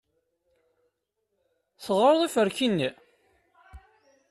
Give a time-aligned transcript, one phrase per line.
[1.83, 2.89] Teɣriḍ iferki-nni?